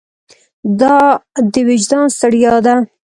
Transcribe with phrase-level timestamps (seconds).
[0.79, 0.95] دا
[1.51, 2.75] د وجدان ستړیا ده.